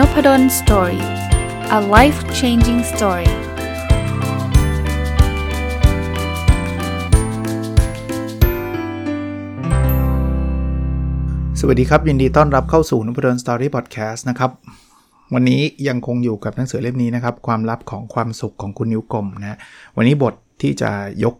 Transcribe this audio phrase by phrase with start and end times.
[0.00, 1.04] Nopadol Story
[1.78, 3.30] a life changing story
[11.60, 14.50] สวัสดีครับ ยินดีต้อนรับเข้าสู่นพดล Story Podcast นะครับ
[15.34, 19.58] วันนี้ยังคงอยู่กับหนังสือเล่มนี้นะครับ ความลับของความสุขของคุณนิ้วกลมนะ
[19.96, 20.90] วันนี้บทที่จะ
[21.24, 21.34] ยก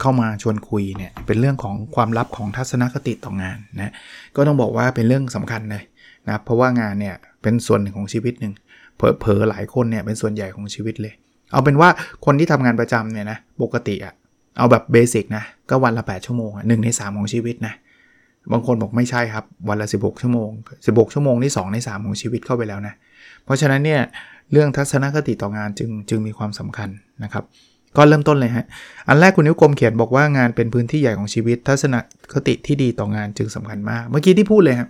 [0.00, 3.92] เข้ามาชวนคุยเนี่ยเป็นเรื่องของความลับของทัศนคติต่องานนะ
[4.36, 5.84] ก็ต้องบอกว่าเป็นเรื่องสำคัญเลย
[6.28, 8.52] นะเพราะว่างานเนี่ยเป็นส่วนหนึ่งของชีวิตหนึ่ง
[8.96, 11.14] เผลอๆหลายคนเนี่ยเป็นส่วนใหญ่ของชีวิตเลย
[11.52, 11.88] เอาเป็นว่า
[12.24, 14.14] คนที่ทำงานประจำเนี่ยนะปกติอะ
[14.58, 17.74] เอาแบบเบสิกนะก็วันละ 8 ชั่วโมงหนึ่งใน 3 ของชีวิตนะ
[18.52, 20.50] บางคนบอกไม่ใช่ครับ วันละ 16 ชั่วโมง
[20.86, 22.94] 16 ชั่วโมงนี่2ใน 3 ของชีวิตเข้าไปแล้วนะ
[23.44, 24.00] เพราะฉะนั้นเนี่ย
[24.52, 26.88] เรื่องทัศนคติต่องานจึงจึงมีความสำคัญ
[27.24, 27.44] นะครับ
[27.96, 28.66] ก็เริ่มต้นเลยฮะ
[29.08, 31.94] อันแรกคุณนิ้วกลมเขียนบอกว่างานเป็นพื้นที่ใหญ่ของชีวิต ทัศน
[32.32, 34.88] คติที่ดีต่องานจึงสำคัญมาก เมื่อกี้ที่พูดเลยครับ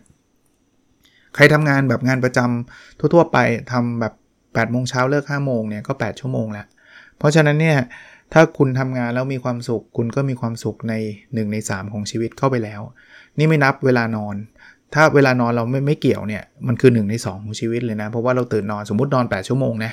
[1.35, 3.39] ใครทำงานแบบงานประจำทั่ว ๆ ไป
[3.73, 6.67] ทำแบบ8ปดโมงเช้าเลิก5้าโมงเนี่ยก็ 8 ชั่วโมงแล้ว
[7.19, 7.79] เพราะฉะนั้นเนี่ย
[8.33, 12.81] ถ้าคุณทำงานแล้วมีความสุข คุณก็มีความสุขใน 1 ใน 3 ของชีวิตเข้าไปแล้ว
[13.39, 14.37] นี่ไม่นับเวลานอน
[14.95, 19.93] ถ้าเวลานอนเราไม่ไม่เกี่ยวเนี่ยมันคือ 1 ใน 2 ของชีวิตเลยนะ เพราะว่าเราตื่นนอนสมมตินอน 8 ชั่วโมงนะ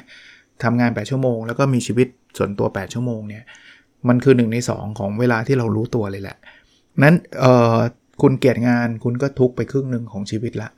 [0.64, 3.44] ทำงาน 8 ชั่วโมง แล้วก็มีชีวิตส่วนตัว 8 ชั่วโมงเนี่ย
[4.08, 6.38] มันคือ 1 ใน 2 ของเวลาที่เรารู้ตัวเลยแหละ
[7.03, 7.78] นั้นเออ
[8.22, 10.69] คุณเกียรติงานคุณก็ทุกไปครึ่งหนึ่งของชีวิตละ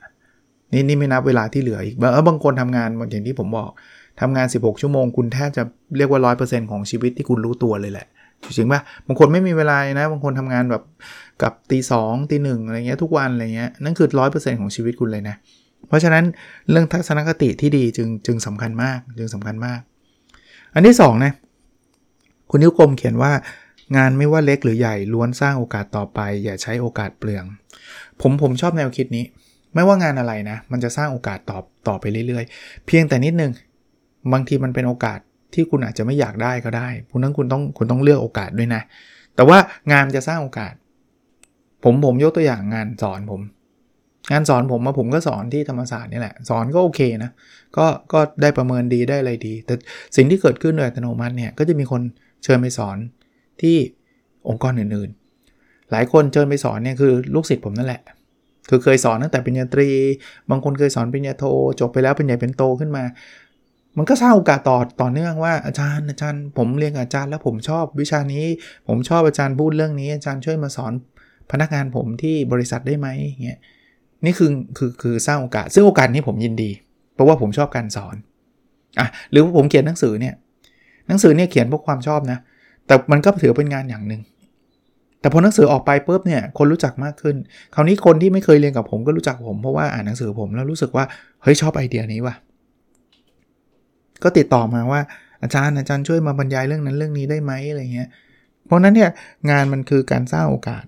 [0.72, 1.96] นี่นี่ไม่นับเวลาที่เหลืออีก
[2.28, 3.70] บางคนทำงานอย่างที่ผมบอก
[4.20, 5.62] ทำงาน 16 ชั่วโมง คุณแทบจะ
[5.96, 8.06] เรียกว่า 100%ของชีวิตที่คุณรู้ตัวเลยแหละ
[8.46, 10.82] จริงป่ะบางคนไม่มีเวลานะ บางคนทำงานแบบ
[11.42, 15.36] กับตีสองตีหนึ่งอะไรเงี้ยทุกวันอะไรเงี้ยนั่นคือ 100%ของชีวิตคุณเลยนะ
[15.88, 16.24] เพราะฉะนั้น
[16.70, 19.80] เรื่องทัศนคติที่ดีจึงจึงสำคัญมากจึงสำคัญมาก
[20.74, 21.32] อันที่2นะ
[22.50, 23.32] คุณนิ้วกลมเขียนว่า
[23.96, 27.44] งานไม่ว่าเล็กหรือใหญ่ล้วนสร้างโอกาสต่อไป อย่าใช้โอกาสเปลือง
[28.20, 29.24] ผมผมชอบแนวคิดนี้
[29.74, 31.58] ไม่ว่างานอะไรนะ มันจะสร้างโอกาสต่อ
[31.88, 33.52] ต่อไปเรื่อยๆ เพียงแต่นิดนึง
[34.32, 35.18] บางทีมันเป็นโอกาส
[35.54, 38.82] ที่คุณอาจจะไม่อยากได้ก็ได้คุณนั้นคุณต้องคุณต้องเลือกโอกาสด้วยนะ
[39.36, 39.58] แต่ว่า
[39.92, 40.74] งานจะสร้างโอกาส
[41.84, 43.40] ผมผมยกตัวอย่างงานสอนผม
[44.32, 47.30] งานสอนผมมาผมก็สอนที่ธรรมศาสตร์นี่แหละ สอนก็โอเคนะ
[47.76, 49.74] ก็ก็ได้ประเมินดีได้อะไรดี แต่
[50.16, 52.02] สิ่งที่เกิดขึ้นโดยอัตโนมัติเนี่ย ก็จะมีคน
[52.44, 52.96] เชิญไปสอน
[53.62, 53.76] ที่
[54.48, 58.02] องค์กรอื่นๆ หลายคนเชิญไปสอนเนี่ยคือลูกศิษย์ผมนั่นแหละ
[58.68, 59.90] คือเคยสอนตั้งแต่ปริญญาตรี
[60.50, 61.44] บางคนเคยสอนปริญญาโท
[61.80, 63.04] จบไปแล้วเป็นใหญ่เป็นโตขึ้นมา
[63.98, 68.44] มันก็สร้างโอกาสต่อต่อเนื่องว่าอาจารย์อาจารย์ ผมเรียนอาจารย์แล้วผมชอบวิชานี้
[68.88, 70.92] ผมชอบอาจารย์พูดเรื่องนี้ อาจารย์ช่วยมาสอน
[71.50, 73.08] พนักงานผมที่บริษัทได้ไหม
[73.44, 73.58] เงี้ย
[74.24, 76.70] นี่คือคือคือสร้างโอกาสซึ่งโอกาสนี้ผมยินดี
[77.14, 78.16] เพราะว่าผมชอบการสอน
[78.98, 80.34] อะหรือผมเขียนหนังสือเนี่ย
[81.08, 82.38] หนังสือเนี่ยเขียนเพราะความชอบนะ
[82.86, 84.20] แต่มันก็ถือเป็นงานอย่างหนึ่ง
[85.24, 87.36] แต่พอหนังสือออกไปปุ๊บเนี่ยคนรู้จักมากขึ้น
[87.74, 91.04] คราวนี้คนที่ไม่เคยเรียนกับผมก็รู้จักผมเพราะว่าอ่านหนังสือผมแล้วรู้สึกว่า
[91.42, 92.34] เฮ้ยชอบไอเดียนี้ว่ะ
[94.22, 95.00] ก็ติดต่อมาว่า
[95.42, 98.08] อาจารย์อาจารย์ช่วยมาบรรยายเรื่องนั้นเรื่องนี้ได้ไหมอะไรเงี้ย
[98.66, 99.10] เพราะนั้นเนี่ย
[99.50, 100.84] งานมันคือการสร้างโอกาส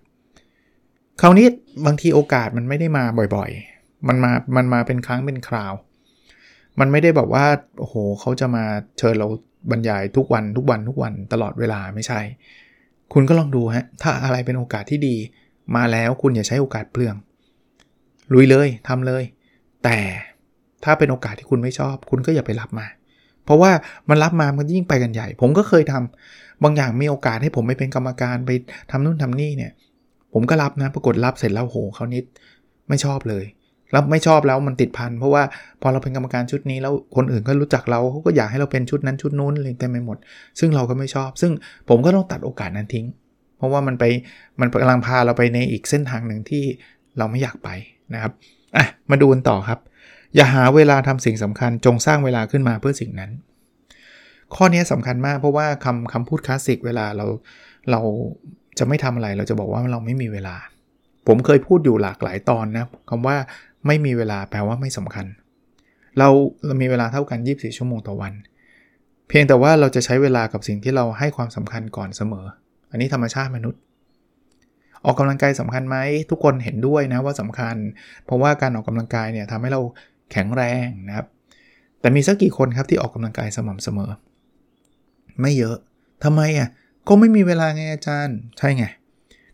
[1.20, 1.46] คราวนี้
[1.86, 3.04] บางทีโอกาสมันไม่ได้มา
[3.36, 5.72] บ่อยๆ มันมา มันมาเป็นครั้งเป็นคราว
[6.80, 7.46] มันไม่ได้แบบว่า
[7.78, 8.64] โอ้โหเขาจะมา
[8.98, 9.28] เชิญเรา
[9.70, 12.20] บรรยายทุกวันทุกวันทุกวันตลอดเวลาไม่ใช่
[13.12, 15.16] คุณก็ลองดูฮะ ถ้าอะไรเป็นโอกาสที่ดี
[15.76, 17.14] มาแล้วคุณอย่าใช้โอกาสเปลือง
[18.32, 19.22] ลุยเลยทำเลย
[19.84, 19.98] แต่
[20.84, 22.86] ถ้าเป็นโอกาสที่คุณไม่ชอบ คุณก็อย่าไปรับมา
[23.44, 23.70] เพราะว่า
[24.08, 28.50] มันรับมามันยิ่งไปกันใหญ่ ผมก็เคยทำบางอย่างมีโอกาสให้ผมไปเป็นกรรมการไป
[28.90, 29.72] ทำนู่นทำนี่เนี่ย
[30.32, 32.24] ผมก็รับนะ ปรากฏรับเสร็จแล้วโหเขานิด
[32.88, 33.44] ไม่ชอบเลย
[33.94, 35.42] รับไม่ชอบแล้วมันติดพันเพราะว่า
[35.82, 40.18] พอเราเป็นกรรมการชุดนี้แล้วคนอื่นก็รู้จักเราเขาก็อยากให้เราเป็นชุดนั้นชุดนู้นอะไรเต็มไปหมด
[40.58, 41.52] ซึ่งเราก็ไม่ชอบ ซึ่ง
[41.88, 43.06] ผมก็ต้องตัดโอกาสนั้นทิ้ง
[43.58, 44.04] เพราะว่ามันไป
[44.60, 46.64] มันกำลังพาเราไปในอีกเส้นทางหนึ่งที่
[47.18, 47.68] เราไม่อยากไป
[48.14, 48.32] นะครับ
[48.76, 49.78] อะมาดูกันต่อครับ
[50.34, 53.30] อย่าหาเวลาทำสิ่งสำคัญจงสร้างเวลาขึ้นมาเพื่อสิ่งนั้น
[54.54, 57.26] ข้อนี้สำคัญมากเพราะว่าคำคำพูดคลาสสิกเวลาเรา
[57.90, 58.00] เรา
[58.78, 60.56] จะไม่ทำอะไรเราจะบอกว่าเราไม่มีเวลา
[61.26, 63.36] ผมเคยพูดอยู่หลากหลายตอนนะคำว่า
[63.86, 65.26] ไม่มีเวลาแปลว่าไม่สำคัญ
[66.18, 66.28] เรา
[66.66, 68.32] เรามีเวลาเท่ากัน 24 ชั่วโมงต่อวัน
[69.28, 72.46] เพียงแต่ว่าเราจะใช้เวลากับสิ่งที่เราให้ความสำคัญก่อนเสมอ
[72.90, 73.80] อันนี้ธรรมชาติมนุษย์
[75.04, 75.96] ออกกำลังกายสำคัญไหม
[76.30, 77.76] ทุกคนเห็นด้วยนะว่าสำคัญ
[78.24, 79.80] เพราะว่าการออกกำลังกายเนี่ยทำให้เรา
[80.32, 81.26] แข็งแรงนะครับ
[82.00, 84.10] แต่มีสักกี่คนครับที่ออกกำลังกายสม่ำเสมอ
[85.40, 85.76] ไม่เยอะ
[86.24, 86.68] ทำไมอะ
[87.08, 88.84] ก็ไม่มีเวลาไงอาจารย์ ใช่ไง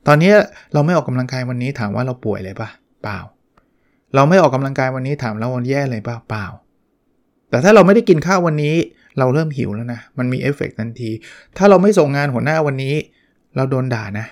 [0.06, 0.32] ตอนนี้
[0.72, 2.68] เราไม่ออกกำลังกายวันนี้ถามว่าเราป่วยเลยปะ
[3.02, 3.18] เปล่า
[4.14, 6.46] เราไม่ออกกำลังกายวันนี้ถามเราวันแย่เลยปะเปล่า
[7.50, 8.74] แต่ถ้าเราไม่ได้กินข้าววันนี้
[9.18, 11.10] เราเริ่มหิวแล้วนะ มันมีเอฟเฟกทันที
[11.56, 12.94] ถ้าเราไม่ส่งงานหัวหน้าวันนี้
[13.56, 14.26] เราโดนด่านะ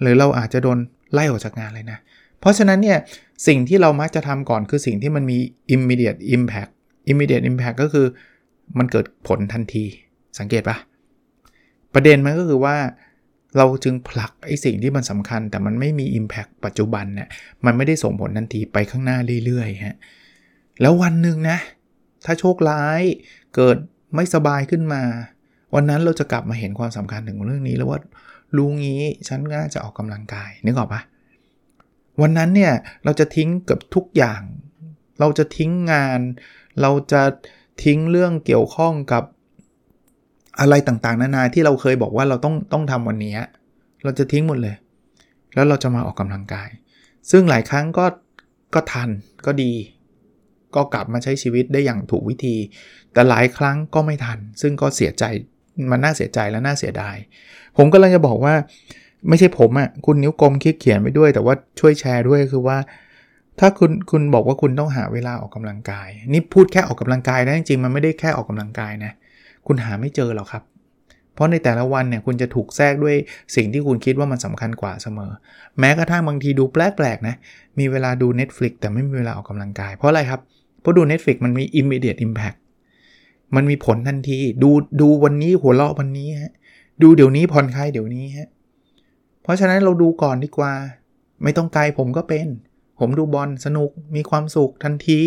[0.00, 0.78] หรือเราอาจจะโดน
[1.12, 1.98] ไล่ออกจากงานเลยนะ
[2.40, 2.98] เพราะฉะนั้นเนี่ย
[3.46, 5.38] สิ่งที่เรามักจะทำก่อนคือสิ่งที่มันมี
[5.74, 6.70] immediate impact
[7.10, 8.06] immediate impact ก็คือ
[8.78, 9.84] มันเกิดผลทันที
[10.38, 10.76] สังเกตปะ
[11.94, 12.76] ประเด็นมันก็คือว่า
[13.56, 17.28] เราจึงผลักไอ้สิ่งที่มันสำคัญ แต่มันไม่มี Impact ปัจจุบันเนี่ย
[17.64, 19.96] มันไม่ได้ส่งผลทันทีไปข้างหน้าเรื่อยๆฮะ
[20.80, 21.58] แล้ววันหนึ่งนะ
[22.24, 23.02] ถ้าโชคร้าย
[23.54, 23.76] เกิด
[24.14, 25.02] ไม่สบายขึ้นมา
[25.74, 28.00] วันนั้นเราจะกลับมาเห็นความสำคัญถึงเรื่องนี้แล้วว่า
[28.56, 31.02] รู้งี้ฉันน่าจะออกกำลังกายนึกออกปะ
[32.20, 32.72] วันนั้นเนี่ย
[33.04, 34.42] เราจะทิ้งเกับทุกอย่าง
[35.20, 36.20] เราจะทิ้งงาน
[36.80, 37.22] เราจะ
[37.84, 39.24] ทิ้งเรื่องเกี่ยวข้องกับ
[40.60, 43.34] อะไรต่างๆ นานาที่เราเคยบอกว่าเราต้องต้องทำวันนี้
[44.04, 44.76] เราจะทิ้งหมดเลย
[45.54, 46.68] แล้วเราจะมาออกกำลังกาย
[47.30, 48.06] ซึ่งหลายครั้งก็
[48.74, 49.10] ก็ทัน
[49.46, 49.72] ก็ดี
[50.74, 52.56] ก็กลับมาใช้ชีวิตได้อย่างถูกวิธี
[53.12, 55.24] แต่หลายครั้งก็ไม่ทัน ซึ่งก็เสียใจ
[55.90, 57.16] มันน่าเสียใจและน่าเสียดาย
[57.76, 58.54] ผมก็เลยจะบอกว่า
[59.28, 62.78] ไม่ใช่ผมอะ่ะคุณนิ้วกลมคิดเขียนไปด้วย แต่ว่าช่วยแชร์ด้วยคือว่า
[63.60, 69.12] ถ้าคุณคุณบอกว่าคุณต้องหาเวลาออกกำลังกาย นี่พูดแค่ออกกำลังกายนะจริงๆมันไม่ได้แค่ออกกำลังกายนะ
[69.66, 70.62] คุณหาไม่เจอหรอกครับ
[71.34, 73.16] เพราะในแต่ละวันเนี่ยคุณจะถูกแทรกด้วย
[73.56, 75.30] สิ่งที่คุณคิดว่ามันสำคัญกว่าเสมอ
[75.78, 77.34] แม้กระทั่งบางทีดูแปลกๆนะ
[77.78, 80.40] มีเวลาดู Netflix แต่ไม่มีเวลาออกกำลังกาย เพราะอะไรครับ
[80.80, 82.58] เพราะดู Netflix มันมี immediate impact
[83.56, 84.70] มันมีผลทันที ดู
[85.00, 86.52] ดูวันนี้หัวเราะวันนี้ฮะ
[87.02, 88.48] ดูเดี๋ยวนี้ผ่อนคลายเดี๋ยวนี้ฮะ
[89.42, 90.72] เพราะฉะนั้นเราดูก่อนดีกว่า
[91.42, 92.46] ไม่ต้องไกลผมก็เป็น
[92.98, 95.20] ผมดูบอลสนุกมีความสุขทันที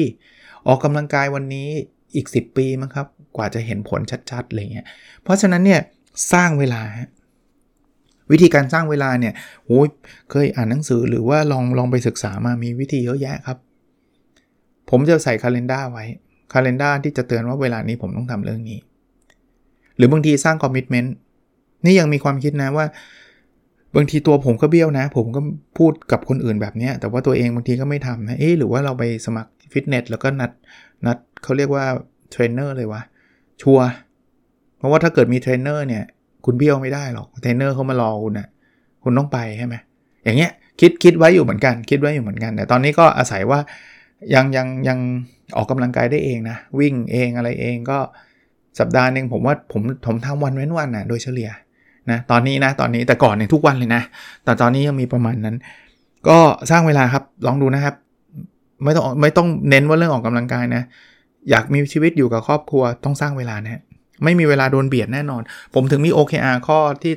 [0.68, 1.70] ออกกำลังกายวันนี้
[2.16, 3.08] อีก 10 ปีมั้งครับ
[3.38, 4.02] กว่าจะเห็นผล
[4.32, 4.86] ชัดๆอะไรเงี้ย
[5.24, 5.82] เพราะฉะนั้นเนี่ย
[6.34, 6.82] สร้างเวลา
[8.32, 9.34] วิธีการสร้างเวลาเนี่ย
[9.66, 9.88] โอ้ย
[10.32, 13.58] เคยอ่านหนังสือหรือว่าลองลองไปศึกษามามีวิธีเยอะแยะครับ
[14.90, 16.06] ผมจะใส่คาล endar ไว้
[16.54, 18.80] คาล endar ที่จะเตือนว่าเวลานี้ผมต้องทำเรื่องนี้
[19.98, 21.16] หรือบางทีสร้างคอมมิชเมนต์
[21.86, 22.86] นี่ยังมีความคิดนะว่า
[23.96, 25.42] บางทีตัวผมก็เบี้ยวนะ ผมก็
[25.78, 30.52] พูดกับคนอื่นแบบนี้แต่ว่าตัวเองบางทีก็ไม่ทำนะเอ๊หรือว่าเราไปสมัครฟิตเนสแล้วก็นัด
[31.06, 31.86] นัด เขาเรียกว่า
[32.32, 33.02] เทรนเนอร์เลยว่ะ
[33.62, 33.80] ชัวร์
[34.78, 36.04] เพราะว่าถ้าเกิดมีเทรนเนอร์เนี่ย
[36.46, 38.48] คุณเบี้ยวไม่ได้หรอกเทรนเนอร์เขามารอคุณน่ะ
[39.04, 39.76] คุณต้องไปใช่ไหม
[40.24, 43.60] อย่างเงี้ยคิดคิดไว้อยู่เหมือนกัน คิดไว้อยู่เหมือนกัน แต่ตอนนี้ก็อาศัยว่า
[44.34, 45.00] ยังยังยัง
[45.56, 48.00] ออกกำลังกายได้เองนะ วิ่งเองอะไรเองก็
[48.80, 51.50] สัปดาห์นึงผมว่าผมผมทำวันเว้นวันนะโดยเฉลี่ย
[52.12, 54.02] นะตอนนี้นะตอนนี้แต่ก่อนเนี่ยทุกวันเลยนะ
[54.44, 55.56] แต่ตอนนี้ยังมีประมาณนั้น
[56.28, 56.38] ก็
[56.72, 57.96] สร้างเวลาครับลองดูนะครับ
[58.84, 60.84] ไม่ต้องไม่ต้องเน้นว่าเรื่องออกกำลังกายนะ
[61.50, 63.82] อยากมีชีวิตอยู่กับครอบครัวต้องสร้างเวลานะ
[64.24, 65.42] ไม่มีเวลาโดนเบียดแน่นอน
[65.74, 67.14] ผมถึงมี OKR ข้อที่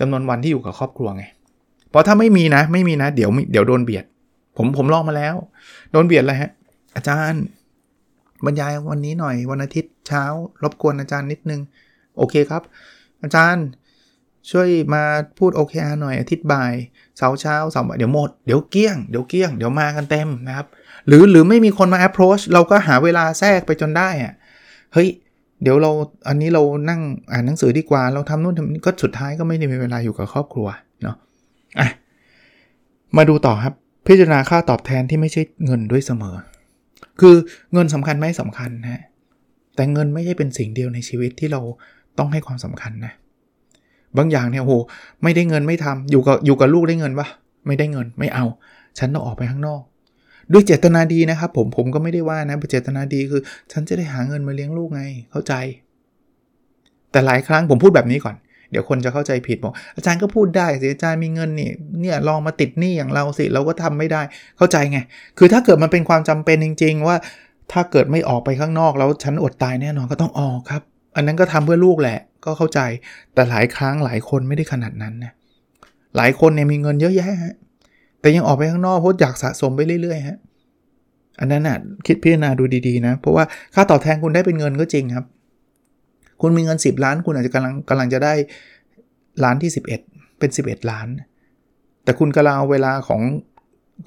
[0.00, 1.24] จำนวนวันที่อยู่กับครอบครัวไง
[1.90, 4.04] เพราะถ้าไม่มีนะ ไม่มีนะ เดี๋ยวเดี๋ยวโดนเบียด
[4.56, 5.34] ผมผมลองมาแล้ว
[5.92, 6.50] โดนเบียดอะไรฮะ
[6.96, 7.42] อาจารย์
[8.44, 10.24] บรรยายวันนี้หน่อยวันอาทิตย์เช้า
[10.62, 11.60] รบกวนอาจารย์นิดนึง
[12.16, 12.62] โอเคครับ
[13.22, 13.64] อาจารย์
[14.50, 15.02] ช่วยมา
[15.38, 16.72] พูด OKR หน่อยอาทิตย์บ่าย
[17.16, 20.66] เสาร์เช้าเสาร์เดี๋ยวหมดเดี๋ยวเกี้ยงเดี๋ยวเกี้ยงเดี๋ยวมากันเต็มนะครับ
[21.06, 24.32] หรือหรือไม่มีคนมา approach เราก็หาเวลาแทรกไปจนได้อะ
[24.92, 25.08] เฮ้ย
[25.62, 25.90] เดี๋ยวเรา
[26.28, 27.00] อันนี้เรานั่ง
[27.32, 30.68] อ่านหนังสือดีกว่าเราทำนู่นทำนี่ก็สุดท้ายก็ไม่ได้มีเวลาอยู่กับครอบครัว
[31.02, 31.16] เนาะ
[31.80, 31.88] อะ
[33.16, 33.74] มาดูต่อครับ
[34.06, 36.36] พิจารณาค่าตอบแทนที่ไม่ใช่เงินด้วยเสมอ
[37.20, 37.36] คือ
[37.72, 39.02] เงินสำคัญไม่สำคัญนะ
[39.74, 41.60] แต่เงินไม่ใช่เป็นสิ่งเดียวในชีวิตที่เรา
[42.18, 43.12] ต้องให้ความสำคัญนะ
[44.18, 44.74] บางอย่างเนี่ยโห
[45.22, 47.26] ไม่ได้เงินไม่ทำอยู่กับอยู่กับลูกได้เงินปะ
[47.66, 48.44] ไม่ได้เงินไม่เอา
[48.98, 49.82] ฉันต้องออกไปข้างนอก
[50.52, 53.40] ด้วยเจตนาดีนะครับ ผมผมก็ไม่ได้ว่านะเจตนาดีคือ
[53.72, 55.54] ฉันจะได้หาเงินมาเลี้ยงลูกไงเข้าใจ
[57.10, 58.36] แต่หลายครั้งผมพูดแบบนี้ก่อน
[58.70, 64.22] เดี๋ยวคนจะเข้าใจผิดบอกอาจารย์ก็พูดได้สิอาจารย์มีเงินนี่เนี่ยลองมาติดหนี้อย่างเราสิเราก็ทำไม่ได้
[64.58, 64.98] เข้าใจไง
[65.38, 67.16] คือถ้าเกิดมันเป็นความจำเป็นจริง ๆ ว่า
[67.72, 70.82] ถ้าเกิดไม่ออกไปข้างนอกแล้วฉันอดตายแน่นอนก็ต้องออกครับ
[71.14, 72.80] อันนั้นก็ทำเพื่อลูกแหละ ก็เข้าใจ
[73.34, 75.32] แต่หลายครั้งหลายคนไม่ได้ขนาดนั้นนะ
[76.16, 77.30] หลายคนเนี่ยมีเงินเยอะแยะ
[78.20, 80.38] แต่ยังออกไปข้างนอกเพราะอยากสะสมไปเรื่อยๆฮะ
[81.40, 83.44] อันนั้นน่ะคิดพิจารณาดูดีๆนะ เพราะว่า
[83.74, 85.26] ค่าตอบแทนคุณได้เป็นเงินก็จริงครับ
[86.40, 88.34] คุณมีเงิน 10 ล้าน คุณอาจจะกำลังกำลังจะได้
[89.44, 89.70] ล้านที่
[90.04, 91.08] 11 เป็น 11 ล้าน
[92.04, 93.22] แต่คุณกำลังเอาเวลาของ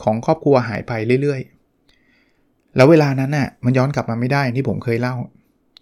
[0.03, 5.15] ของครอบครัวหายไปเรื่อยๆ แล้วเวลานั้นน่ะมันย้อนกลับมาไม่ได้ที่ผมเคยเล่า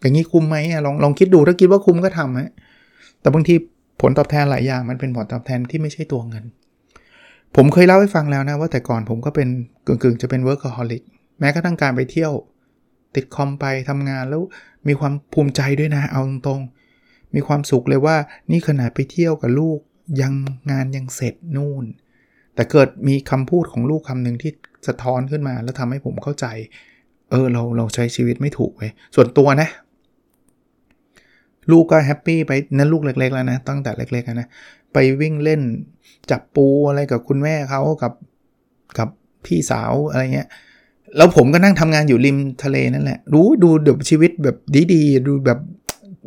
[0.01, 2.49] อย่างนี้คุ้มไหมลองลองคิดดูถ้าคิดว่าคุ้มก็ทำฮะ
[3.21, 3.55] แต่บางที
[4.01, 6.45] ผลตอบแทนหลายอย่างมันเป็นผลตอบแทนที่ไม่ใช่ตัวเงิน
[7.55, 9.47] ผมเคยเล่าให้ฟังแล้วนะว่าแต่ก่อนผมก็เป็น
[9.87, 11.03] กึ่งๆ จะเป็น workaholic
[11.39, 12.31] แม้กระทั่งการไปเที่ยว
[13.15, 14.41] ติดคอมไปทำงานแล้ว
[14.87, 18.15] มีความภูมิใจด้วยนะ เอาตรงๆ มีความสุขเลยว่า
[18.51, 19.79] นี่ขนาดไปเที่ยวกับลูก
[20.21, 20.33] ยัง
[20.71, 21.85] งานยังเสร็จนู่น
[22.55, 24.51] แต่เกิดมีคำพูดของลูกคำหนึ่งที่
[24.87, 26.45] สะท้อนขึ้นมา แล้วทำให้ผมเข้าใจ
[27.31, 29.69] เออเราเราใช้ชีวิตไม่ถูกเว้ยส่วนตัวนะ
[31.71, 34.47] ลูกก็แฮปปี้ไปนั่นลูกเล็ก ๆ แล้วนะตั้งแต่เล็กๆนะ
[34.93, 35.61] ไปวิ่งเล่น
[36.31, 38.13] จับปูอะไรกับคุณแม่เขากับ
[38.97, 39.09] กับ
[39.45, 40.47] พี่สาวอะไรเงี้ย
[41.17, 44.57] แล้วผมก็นั่งทำงานอยู่ริมทะเลนั่นแหละ รู้ดูเดี๋ยวชีวิตแบบ
[44.93, 45.59] ดีๆ ดูแบบ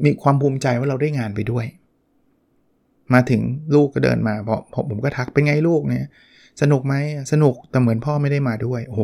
[0.05, 1.67] มีความภูมิใจว่าเราได้งานไปด้วย
[3.13, 3.43] มาถึง
[3.75, 6.07] ลูกก็เดินมาพอผมก็ทักเป็นไงลูกเนี่ย
[6.63, 6.95] สนุกไหม
[7.33, 9.03] สนุกแต่เหมือนพ่อไม่ได้มาด้วย โอ้โห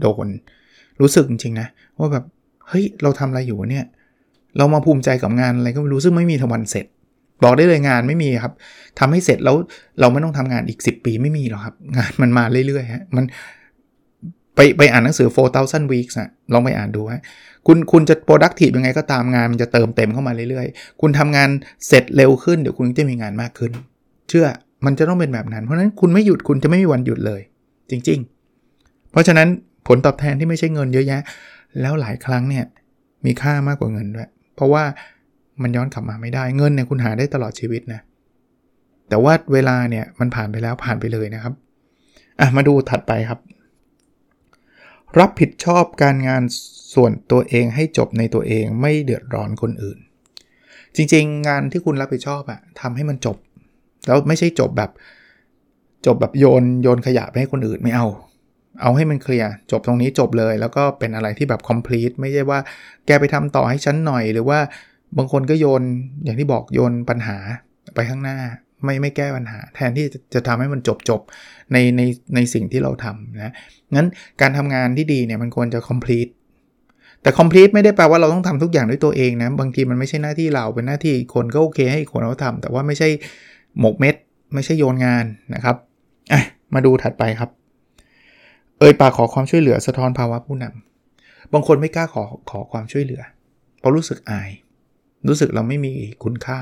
[0.00, 0.26] โดน
[1.00, 2.24] รู้สึกจริงๆนะว่าแบบ
[2.68, 3.86] เฮ้ยเราทำอะไรอยู่เนี่ย
[4.58, 6.86] เรามาภูมิใจกับงานอะไรก็ไม่รู้ซึ่งไม่มีทวันเสร็จ
[7.44, 8.52] บอกได้เลยงานไม่มีครับ
[8.98, 9.56] ทำให้เสร็จแล้ว
[10.00, 13.24] เราไม่ต้องทำงานอีก 10 ปีไม่มีหรอกครับ งานมันมาเรื่อยๆฮะมัน
[14.54, 15.28] ไปไปอ่านหนังสือ
[15.60, 17.22] 4,000 weeks อะลองไปอ่านดูฮะ
[17.66, 21.48] คุณคุณจะ productive ยังไงก็ตามงานมันจะเติมเต็มเข้ามาเรื่อยๆ คุณทำงาน
[21.88, 23.72] เสร็จเร็วขึ้นเดี๋ยวคุณจะมีงานมากขึ้น
[24.28, 24.46] เชื่อ
[24.86, 27.40] มันจะต้องเป็นแบบนั้น เพราะนั้นคุณไม่หยุดคุณจะไม่มีวันหยุดเลย
[27.90, 28.18] จริง
[28.64, 29.48] ๆ เพราะฉะนั้น
[29.86, 31.20] ผลตอบแทนที่ไม่ใช่เงินเยอะแยะ
[31.80, 32.64] แล้วหลายครั้งเนี่ย
[33.24, 34.84] มีค่ามากกว่าเงินด้วย เพราะว่า
[35.62, 38.00] มันย้อนกลับมาไม่ได้เงินเนี่ยคุณหาได้ตลอดชีวิตนะ
[39.08, 41.54] แต่ว่าเวลาเนี่ยมันผ่านไปแล้วผ่านไปเลยนะครับ
[42.40, 43.40] อะมาดูถัดไปครับ
[45.18, 46.42] รับผิดชอบการงาน
[46.94, 49.98] ส่วนตัวเองให้จบในตัวเองไม่เดือดร้อนคนอื่น
[50.96, 53.36] จริงๆ งานที่คุณรับผิดชอบอะทำให้มันจบ
[54.06, 54.90] แล้วไม่ใช่จบแบบ
[56.06, 58.06] จบแบบโยนโยนขยะไปให้คนอื่นไม่เอา
[58.82, 62.58] เอาให้มันเคลียร์จบตรงนี้จบเลย แล้วก็เป็นอะไรที่แบบ complete ไม่ใช่ว่า
[63.06, 64.58] แกไปทำต่อให้ฉันหน่อย หรือว่า
[65.18, 65.82] บางคนก็โยน
[66.24, 67.36] อย่างที่บอกโยนปัญหา
[67.94, 68.38] ไปข้างหน้า
[68.84, 71.20] ไม่ไม่แก้ปัญหา แทนที่จะจะทำให้มันจบจบ
[71.72, 72.02] ในใน
[72.34, 73.52] ในสิ่งที่เราทำนะ
[73.94, 74.06] งั้น
[74.40, 76.30] การทำงานที่ดีเนี่ยมันควรจะ complete
[77.22, 83.08] แต่ complete ไม่ได้แปลว่าเราต้องทำทุกอย่างด้วยตัวเองนะ บางทีมันไม่ใช่หน้าที่เราเป็นหน้าที่คนก็โอเคให้คนเขาทำแต่ว่าไม่ใช่
[83.80, 84.14] หมกเม็ด
[84.54, 85.76] ไม่ใช่โยนงานนะครับ
[86.32, 86.42] อะ
[86.74, 87.50] มาดูถัดไปครับ
[88.78, 93.22] เอ่ยปากขอความช่วยเหลือสะท้อนภาวะผู้นำบางคนไม่กล้าขอขอความช่วยเหลือ
[93.80, 94.50] เพราะรู้สึกอาย
[95.28, 95.92] รู้สึกเราไม่มี
[96.24, 96.60] คุณค่า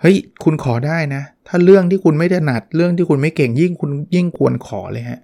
[0.00, 5.20] เฮ้ย คุณขอได้นะ ถ้าเรื่องที่คุณไม่ถนัด เรื่องที่คุณไม่เก่งยิ่งคุณยิ่งควรขอเลยฮะ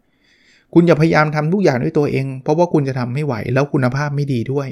[0.75, 4.69] คุณอย่าพยายามทำทุกอย่างด้วยตัวเอง เพราะว่าคุณจะทำไม่ไหวแล้วคุณภาพไม่ดีด้วย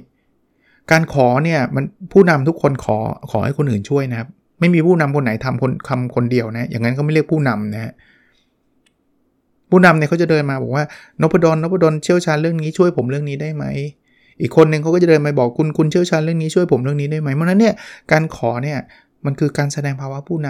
[0.91, 2.97] การขอเนี่ยมันผู้นำทุกคนขอ
[3.31, 4.29] ขอให้คนอื่นช่วยนะครับ
[4.61, 7.93] ไม่มีผู้นำคนไหนทำคนคำคนเดียวนะ อย่างนั้นเขาไม่เรียกผู้นำนะฮะ
[9.75, 10.85] ผู้นำเนี่ยเขาจะเดินมาบอกว่า
[11.21, 13.65] นพดลนพดลเชี่ยวชาญเรื่องนี้ช่วยผมเรื่องนี้ได้ไหม
[14.41, 17.75] อีกคนหนึ่งเขาก็จะเดินมาบอกคุณคุณเชี่ยวชาญเรื่องนี้ช่วยผมเรื่องนี้ได้ไหมเพราะนั้นเนี่ย
[18.13, 18.79] การขอเนี่ย
[19.25, 20.49] มันคือการแสดงภาวะผู้น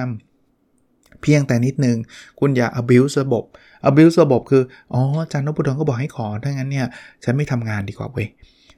[0.60, 1.96] ำเพียงแต่นิดนึง
[2.40, 3.44] คุณอย่า abuse ระบบ
[3.88, 4.62] abuse ระบบคือ
[4.92, 6.86] อ๋ออาจารย์นพดลก็บอกให้ขอถ้างั้นเนี่ย
[7.24, 8.28] ฉันไม่ทำงานดีกว่าเว้ย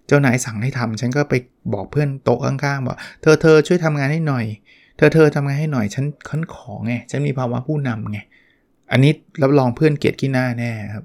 [0.07, 1.35] เจ้านายสั่งให้ทำฉันก็ไป
[1.75, 4.45] บอกเพื่อนโต๊ะข้างๆบอกเธอเธอช่วยทำงานให้หน่อย
[4.97, 8.19] เธอเธอทำงานให้หน่อยฉันฉันขอไงฉันมีภาวะผู้นำไง
[8.91, 9.13] อันนี้
[9.43, 11.05] รับรองเพื่อนเกลียดขี้หน้าแน่ครับ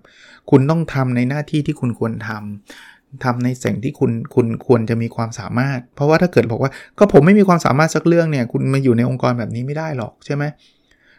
[0.49, 10.43] คุณต้องทำในหน้าที่ที่คุณควรทำทำในสิ่งที่คุณคุณควรจะมีความสามารถ เพราะว่าถ้าเกิดบอกว่าก็ผมไม่มีความสามารถสักเรื่องเนี่ย คุณมาอยู่ในองค์กรแบบนี้ไม่ได้หรอกใช่ไหม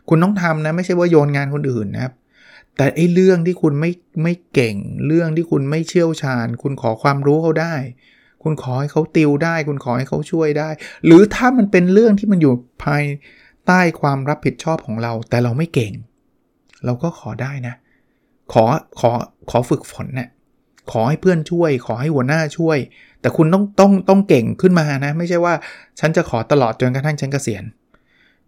[0.09, 2.13] คุณต้องทำนะไม่ใช่ว่าโยนงานคนอื่นนะครับ
[2.77, 3.91] แต่ไอ้เรื่องที่คุณไม่
[4.23, 4.77] ไม่เก่ง
[5.07, 7.75] เรื่องที่คุณไม่เชี่ยวชาญ คุณขอความรู้เขาได้
[8.43, 10.69] คุณขอให้เขาติวได้ คุณขอให้เขาช่วยได้
[11.07, 12.55] หรือถ้ามันเป็นเรื่องที่มันอยู่
[12.85, 13.05] ภาย
[13.67, 15.93] ใต้ความรับผิดชอบของเรา แต่เราไม่เก่ง
[16.85, 17.75] เราก็ขอได้นะ
[18.53, 18.65] ขอ
[19.01, 19.11] ขอ
[19.51, 20.29] ขอฝึกฝนเนะี่ย
[20.93, 22.79] ขอให้เพื่อนช่วย ขอให้หัวหน้าช่วย
[23.21, 25.55] แต่คุณต้องต้องต้องเก่งขึ้นมานะ ไม่ใช่ว่า
[26.01, 27.65] ฉันจะขอตลอดจนกระทั่งฉันเกษียณ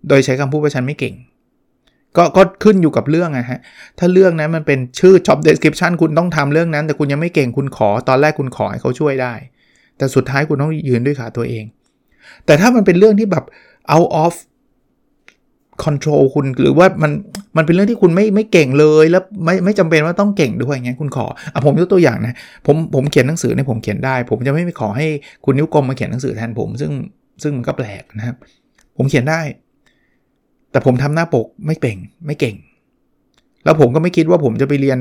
[0.08, 1.14] โดยใช้คำพูดว่าฉันไม่เก่ง
[2.16, 3.60] ก็ก็ขึ้นอยู่กับเรื่องอะฮะ
[3.98, 9.34] ถ้าเรื่องนั้นมันเป็นชื่อ job description คุณต้องทำเรื่องนั้น แต่คุณยังไม่เก่งคุณขอตอนแรกคุณขอให้เขาช่วยได้
[9.96, 11.64] แต่สุดท้ายคุณต้องยืนด้วยขาตัวเอง
[12.46, 13.44] แต่ถ้ามันเป็นเรื่องที่แบบ
[13.94, 14.34] out of
[15.82, 17.12] control คุณหรือว่ามัน
[17.56, 22.34] มันเป็นเรื่องที่คุณไม่ไม่เก่งเลยแล้วไม่ไม่จำเป็นว่าต้องเก่งด้วยไงคุณขออะผมยกตัวอย่างนะ
[22.66, 25.06] ผมผมเขียนหนังสือเนี่ยผมเขียนได้ ผมจะไม่ไปขอให้
[25.44, 26.92] คุณนิ้วกลมมาเขียนหนังสือแทนผม ซึ่ง
[27.42, 28.36] ซึ่งมันก็แปลกนะครับ
[28.96, 29.40] ผมเขียนได้
[30.70, 32.56] แต่ผมทำหน้าปกไม่เก่งไม่เก่ง
[33.64, 34.98] แล้วผมก็ไม่คิดว่าผมจะไปเรียน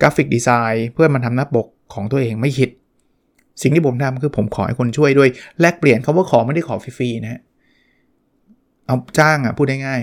[0.00, 2.68] graphic design เพื่อมาทำหน้าปกของตัวเองไม่คิด
[3.62, 5.28] สิ่งที่ผมทำคือผมขอให้คนช่วยด้วย
[5.60, 7.40] แลกเปลี่ยนเขาว่าขอไม่ได้ขอฟรีๆนะ
[8.86, 10.02] เอาจ้างอะพูดง่าย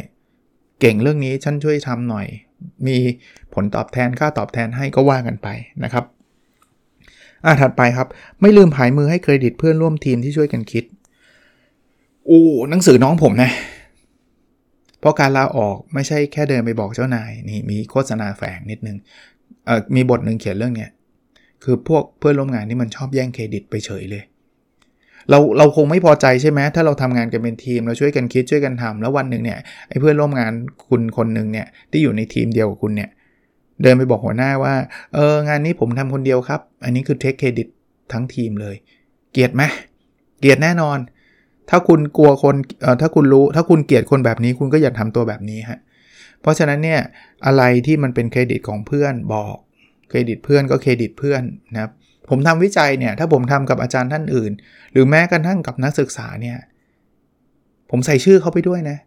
[0.79, 2.27] เก่งเรื่องนี้ฉันช่วยทำหน่อย
[2.87, 2.97] มี
[3.53, 5.47] ผลตอบแทนค่าตอบแทนให้ก็ว่ากันไป
[5.83, 6.05] นะครับ
[7.45, 8.07] อ่าถัดไปครับ
[8.41, 10.83] ไม่ลืมผายมือให้เครดิตเพื่อนร่วมทีมที่ช่วยกันคิด
[12.25, 13.51] โอ้หนังสือน้องผมนะ
[14.99, 18.97] เพราะการลาออกไม่ใช่แค่เดินไปบอกเจ้านายนี่มีโฆษณาแฝงนิดนึง
[19.65, 20.91] เอ่อมีบทหนึ่งเขียนเรื่องเนี้ย
[21.63, 24.23] คือพวกเพื่อนร่วมงานที่มันชอบแย่งเครดิตไปเฉยเลย
[25.29, 29.59] เราเราคงไม่พอใจใช่ไหมถ้าเราทำงานกันเป็นทีม เราช่วยกันคิดช่วยกันทำแล้ววันหนึ่งเนี่ย
[29.89, 30.51] ไอ้เพื่อนร่วมงาน
[30.87, 33.09] คุณคนหนึ่งเนี่ยที่อยู่ในทีมเดียวกับคุณเนี่ย
[33.81, 34.73] เดินไปบอกหัวหน้าว่า
[35.15, 37.67] เอองานนี้ผมทำคนเดียวครับ อันนี้คือเทคเครดิต
[38.13, 38.75] ทั้งทีมเลย
[39.31, 39.63] เกลียดไหม
[40.39, 40.97] เกลียดแน่นอน
[41.69, 45.79] ถ้าคุณกลัวคนเอ่อถ้าคุณรู้ถ้าคุณเกลียดคนแบบนี้คุณก็อย่าทำตัวแบบนี้ฮะ
[46.41, 47.01] เพราะฉะนั้นเนี่ย
[47.45, 49.55] อะไรที่มันเป็นเครดิตของเพื่อนบอก
[50.09, 51.91] เครดิตเพื่อนก็เครดิตเพื่อนนะครับ
[52.31, 54.51] ผมทำวิจัยเนี่ยถ้าผมทำกับอาจารย์ท่านอื่น
[54.91, 56.57] หรือแม้กระทั่งกับนักศึกษาเนี่ย
[57.89, 58.97] ผมใส่ชื่อเขาไปด้วยนะ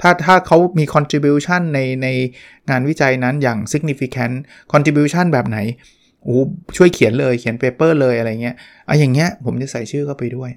[0.00, 2.08] ถ้าถ้าเขามี contribution ในใน
[2.70, 4.34] งานวิจัยนั้นอย่าง significant
[4.72, 5.58] contribution แบบไหน
[6.22, 6.38] โอ้
[6.76, 8.56] ช่วยเขียนเลยเขียนเปเปอร์เลยอะไรเงี้ย
[8.88, 10.50] อะอย่างเงี้ยผมจะใส่ชื่อเข้าไปด้วย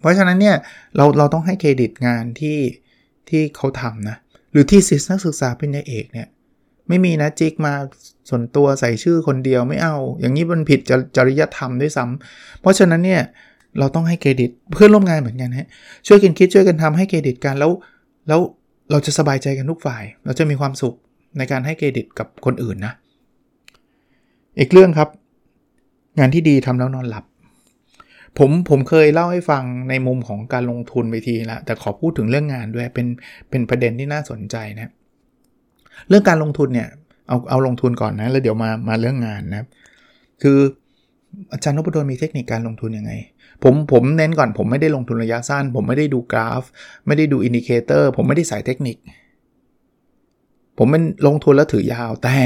[0.00, 0.56] เพราะฉะนั้นเนี่ย
[0.96, 2.58] เราเราต้องให้เครดิตงานที่
[3.28, 4.16] ที่เขาทำนะ
[4.52, 6.28] หรือที่สิสนักศึกษาเป็นเอกเนี่ย
[6.88, 7.74] ไม่มีนะจิกมา
[8.28, 10.80] ส่วนตัวใส่ชื่อคนเดียวไม่เอา อย่างนี้มันผิด
[11.16, 13.22] จริยธรรมด้วยซ้ำเพราะฉะนั้นเนี่ย
[13.78, 15.68] เราต้องให้เครดิตเพื่อนร่วมงานเหมือนกันฮะ
[16.06, 17.70] ช่วยกันคิดช่วยกันทำให้เครดิตกันแล้ว
[18.28, 18.40] แล้ว
[18.90, 20.94] เราจะสบายใจกันทุกฝ่าย เราจะมีความสุข
[21.38, 22.92] ในการให้เครดิตกับคนอื่นนะ
[24.58, 25.08] อีกเรื่องครับ
[26.18, 27.24] งานที่ดีทำแล้วนอนหลับ
[28.38, 33.06] ผมผมเคยเล่าให้ฟังในมุมของการลงทุนไปทีละแต่ขอพูดถึงเรื่องงานด้วยเป็น
[33.50, 34.90] เป็นประเด็นที่น่าสนใจนะ
[36.08, 36.88] เรื่องการลงทุนเนี่ย
[37.28, 39.62] เอาเอาลงทุนก่อนนะแล้วเดี๋ยวมามาเรื่องงานนะ
[40.42, 40.58] คือ
[41.52, 43.12] อาจารย์นพดลมีเทคนิคการลงทุนยังไง
[43.62, 46.62] ผมผมเน้นก่อนผมไม่ได้ลงทุนระยะสั้น ผมไม่ได้ดูกราฟ
[47.06, 48.96] ไม่ได้ดู indicator ผมไม่ได้ใส่เทคนิค
[50.78, 52.36] ผมเป็นลงทุนแล้วถือยาวแต่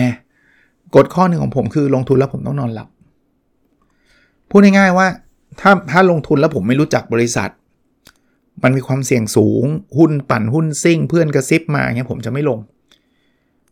[0.96, 2.88] กฎข้อหนึ่งของผมคือลงทุนแล้วผมต้องนอนหลับ
[4.50, 5.06] พูดง่ายๆว่า
[5.60, 7.50] ถ้าถ้าลงทุนแล้วผมไม่รู้จักบริษัท
[8.62, 9.64] มันมีความเสี่ยงสูง
[9.98, 12.58] หุ้นปั่นหุ้นซิ่ง เพื่อนกระซิบมาเงี้ยผมจะไม่ลง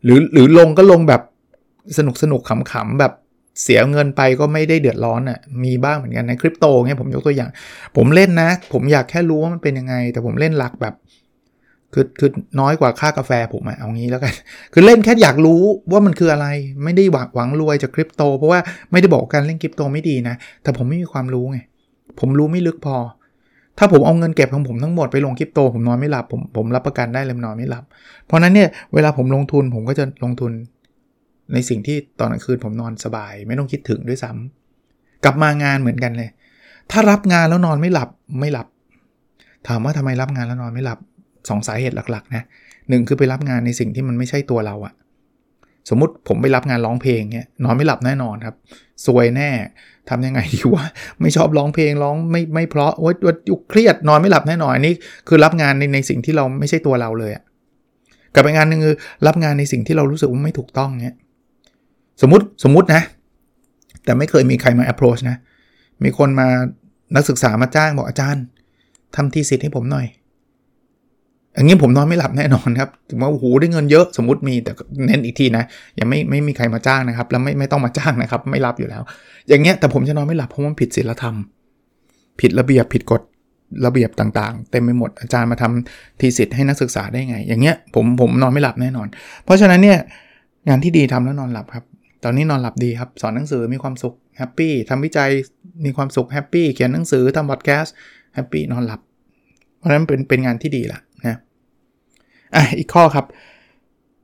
[0.03, 1.21] หรือหรือลงก็ลงแบบ
[1.97, 3.13] สนุกสนุกขำๆแบบ
[3.63, 7.49] เสียเงินไปก็ไม่ได้เดือดร้อนอะ่ะ มีบ้างเหมือนกันในคริปโตเงี้ยผมยกตัวอย่าง
[7.95, 10.93] ผมเล่นนะ ผมอยากแค่รู้ว่ามันเป็นยังไง แต่ผมเล่นหลักแบบ
[11.93, 12.29] คือคือ
[12.59, 14.33] น้อยกว่าค่ากาแฟผมอะเอางี้แล้วกัน
[14.73, 16.47] คือเล่นแค่อยากรู้ว่ามันคืออะไร
[16.83, 18.59] ไม่ได้หวังหวังรวยจากคริปโต เพราะว่า
[18.91, 21.59] ไม่ได้บอกการเล่นคริปโตไม่ดีนะ แต่ผมไม่มีความรู้ไง
[22.19, 22.97] ผมรู้ไม่ลึกพอ
[23.77, 27.83] ถ้าผมเอาเงินเก็บของผมทั้งหมดไปลงคริปโต ผมนอนไม่หลับผมผมรับประกันได้เลยนอนไม่หลับ
[28.25, 30.51] เพราะนั้นเนี่ยเวลาผมลงทุนผมก็จะลงทุน
[31.53, 36.29] ในสิ่งที่ตอนกลางคืนผมนอนสบาย ไม่ต้องคิดถึงด้วยซ้ำกลับมางานเหมือนกันเลย
[36.91, 38.09] ถ้ารับงานแล้วนอนไม่หลับ
[38.39, 38.67] ไม่หลับ
[39.67, 40.99] ถามว่าทำไมรับงานแล้วนอนไม่หลับ
[41.49, 42.43] สองสาเหตุหลักๆนะ
[42.89, 44.93] หนึ่งคือไปรับงานในสิ่งที่มันไม่ใช่ตัวเราอะ
[45.89, 48.55] สมมุติผมไปรับงานร้องเพลงเนี่ยนอนไม่หลับแน่นอนครับ
[49.05, 49.49] ซวยแน่
[50.09, 50.85] ทำยังไงดีวะ
[51.21, 53.35] ไม่ชอบร้องเพลงร้องไม่ไม่เพราะว่าว่า
[53.69, 54.93] เครียดนอนไม่หลับแน่นอนนี่
[55.27, 57.43] คือรับงานในในสิ่งที่เราไม่ใช่ตัวเราเลยอะ
[58.33, 58.95] กับไปงานหนึ่งคือ
[59.27, 61.15] รับงานในสิ่งที่เรารู้สึกว่าไม่ถูกต้องเนี่ย
[62.21, 63.01] สมมติสมมตินะ
[64.05, 65.37] แต่ไม่เคยมีใครมา approach นะ
[66.03, 66.47] มีคนมา
[67.15, 68.43] นักศึกษามาจ้างบอกอาจารย์
[69.15, 70.05] ทำทีสิทธิ์ให้ผมหน่อย
[71.55, 74.71] อย่างนี้ผมนอนไม่หลับแน่นอนครับถึงว่าโอ้โหได้เงินเยอะสมมติมีแต่
[75.05, 75.63] เน้นอีกทีนะ
[75.99, 79.01] ยังไม่ไม่มีใครมาจ้างนะครับ แล้วไม่ไม่ต้องมาจ้างนะครับ ไม่รับอยู่แล้ว
[79.49, 81.35] อย่างเงี้ยแต่ผมจะนอนไม่หลับเพราะมันผิดศีลธรรม
[82.39, 83.21] ผิดระเบียบผิดกฎ
[83.85, 89.07] ระเบียบต่างๆ เต็มไปหมดอาจารย์มาทำทีสิทธิ์ให้นักศึกษาได้ไง อย่างเงี้ยผมผมนอนไม่หลับแน่นอน
[89.45, 89.99] เพราะฉะนั้นเนี่ย
[90.67, 91.85] งานที่ดีทำแล้วนอนหลับครับ
[92.23, 95.29] ตอนนี้นอนหลับดีครับสอนหนังสือมีความสุข happy ทำวิจัย
[95.85, 99.01] มีความสุข happy เขียนหนังสือทำ podcast happy นอนหลับ
[99.77, 101.12] เพราะฉะนั้นเป็นเป็นงานที่ดีละนะ
[102.55, 103.25] อะอีกข้อครับ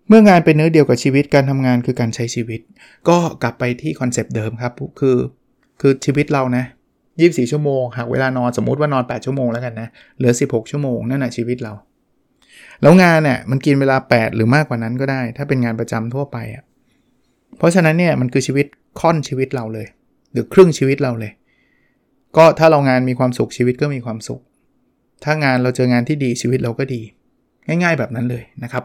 [0.08, 2.62] เมื่องานเป็นเนื้อเดียวกับชีวิตการทำงานคือการใช้ชีวิต
[3.10, 5.18] ก็กลับไปที่ concept เดิมครับคือ
[5.82, 6.65] คือชีวิตเรานะ
[7.08, 9.88] 24 ชั่วโมงหากเวลานอนสมมุติว่านอน 8 ชั่วโมงแล้วกันนะ
[10.18, 11.74] เหลือ 16 ชั่วโมงนั่นแหละชีวิตเรา
[12.82, 16.63] แล้วงานเนี่ยมันกินเวลา 8 หรือมากกว่านั้นก็ได้ ถ้าเป็นงานประจำทั่วไปอะ
[17.58, 18.65] เพราะฉะนั้นเนี่ยมันคือชีวิต
[19.00, 19.88] ค่อนชีวิตเราเลย
[20.32, 21.32] หรือครึ่งชีวิตเราเลย
[22.38, 24.42] ก็ถ้าเรางานมีความสุขชีวิตก็มีความสุข
[25.24, 27.02] ถ้างานเราเจองานที่ดีชีวิตเราก็ดี
[27.67, 28.84] ง่าย ๆ แบบนั้นเลยนะครับ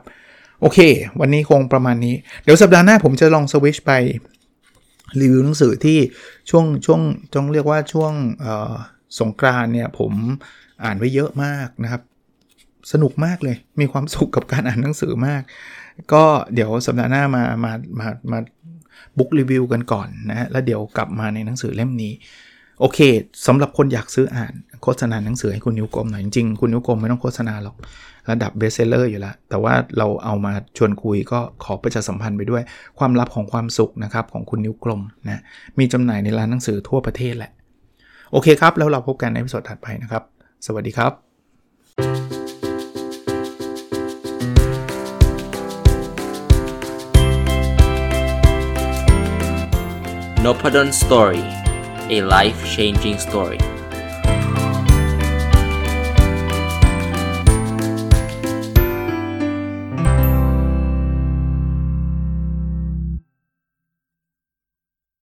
[0.60, 0.78] โอเค
[1.20, 3.92] วันนี้คงประมาณนี้ เดี๋ยวสัปดาห์หน้าผมจะลองสวิชไป
[5.20, 5.98] รีวิวหนังสือที่
[6.50, 7.00] ช่วงช่วง
[7.34, 8.12] จงเรียกว่าช่วง
[9.18, 10.12] สงกรานต์เนี่ยผม
[10.84, 12.02] อ่านไว้เยอะมากนะครับ
[12.92, 15.42] สนุกมากเลย มีความสุขกับการอ่านหนังสือมาก
[16.12, 18.38] ก็เดี๋ยวสัปดาห์หน้ามามามามา
[19.16, 22.12] book review กันก่อนนะฮะแล้วเดี๋ยวกลับมาในหนังสือเล่มนี้
[22.80, 22.98] โอเค
[23.46, 27.76] สำหรับคนอยากซื้ออ่านโฆษณาหนังสือให้คุณนิ้วกลมหน่อยจริงๆคุณนิ้วกลมไม่ต้องโฆษณาหรอก
[28.30, 32.62] ระดับ bestseller อยู่แล้ว แต่ว่าเราเอามาชวนคุยก็ขอประชาสัมพันธ์ไปด้วย
[32.98, 35.40] ความลับของความสุขนะครับของคุณนิ้วกลมนะ
[35.78, 37.52] มีจำหน่ายในร้านหนังสือทั่วประเทศแหละ
[38.32, 40.22] โอเคครับ แล้วเราพบกันในวิดีโอถัดไปนะครับ
[40.66, 41.12] สวัสดีครับ
[50.44, 51.44] n o p a d o n Story
[52.16, 53.73] a life changing story